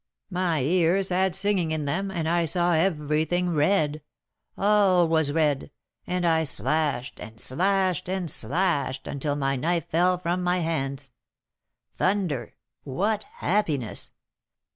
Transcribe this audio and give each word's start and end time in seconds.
My 0.31 0.63
ears 0.63 1.09
had 1.09 1.35
singing 1.35 1.69
in 1.69 1.85
them, 1.85 2.09
and 2.09 2.27
I 2.27 2.45
saw 2.45 2.73
everything 2.73 3.51
red, 3.53 4.01
all 4.57 5.07
was 5.07 5.31
red; 5.31 5.69
and 6.07 6.25
I 6.25 6.43
slashed, 6.43 7.19
and 7.19 7.39
slashed, 7.39 8.09
and 8.09 8.27
slashed, 8.31 9.05
until 9.05 9.35
my 9.35 9.55
knife 9.55 9.87
fell 9.91 10.17
from 10.17 10.41
my 10.41 10.57
hands! 10.57 11.11
Thunder! 11.93 12.55
what 12.83 13.25
happiness! 13.25 14.09